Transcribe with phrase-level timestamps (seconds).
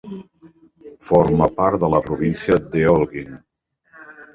[1.09, 3.41] Forma part de la província d'Holguín.